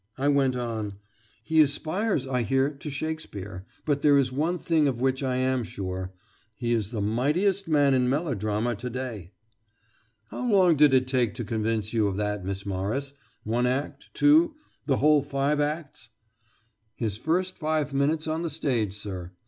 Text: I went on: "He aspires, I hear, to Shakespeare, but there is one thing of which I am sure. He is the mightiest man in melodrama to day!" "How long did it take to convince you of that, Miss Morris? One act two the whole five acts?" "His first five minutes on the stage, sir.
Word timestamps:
I 0.17 0.29
went 0.29 0.55
on: 0.55 0.95
"He 1.43 1.61
aspires, 1.61 2.25
I 2.25 2.41
hear, 2.41 2.71
to 2.71 2.89
Shakespeare, 2.89 3.67
but 3.85 4.01
there 4.01 4.17
is 4.17 4.31
one 4.31 4.57
thing 4.57 4.87
of 4.87 4.99
which 4.99 5.21
I 5.21 5.35
am 5.35 5.63
sure. 5.63 6.11
He 6.57 6.71
is 6.73 6.89
the 6.89 7.01
mightiest 7.01 7.67
man 7.67 7.93
in 7.93 8.09
melodrama 8.09 8.73
to 8.73 8.89
day!" 8.89 9.29
"How 10.31 10.49
long 10.51 10.75
did 10.75 10.95
it 10.95 11.05
take 11.05 11.35
to 11.35 11.43
convince 11.43 11.93
you 11.93 12.07
of 12.07 12.17
that, 12.17 12.43
Miss 12.43 12.65
Morris? 12.65 13.13
One 13.43 13.67
act 13.67 14.09
two 14.15 14.55
the 14.87 14.97
whole 14.97 15.21
five 15.21 15.59
acts?" 15.59 16.09
"His 16.95 17.17
first 17.17 17.59
five 17.59 17.93
minutes 17.93 18.27
on 18.27 18.41
the 18.41 18.49
stage, 18.49 18.95
sir. 18.95 19.33